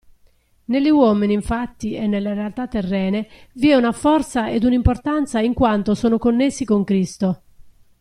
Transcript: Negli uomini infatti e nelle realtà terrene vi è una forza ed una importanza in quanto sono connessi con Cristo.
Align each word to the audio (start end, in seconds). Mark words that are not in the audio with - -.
Negli 0.65 0.89
uomini 0.89 1.33
infatti 1.33 1.93
e 1.93 2.07
nelle 2.07 2.33
realtà 2.33 2.65
terrene 2.67 3.27
vi 3.53 3.69
è 3.69 3.75
una 3.75 3.91
forza 3.91 4.49
ed 4.49 4.63
una 4.63 4.73
importanza 4.73 5.41
in 5.41 5.53
quanto 5.53 5.93
sono 5.93 6.17
connessi 6.17 6.65
con 6.65 6.83
Cristo. 6.83 7.41